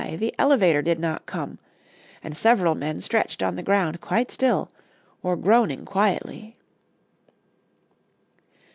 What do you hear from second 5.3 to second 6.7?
groaning quietly.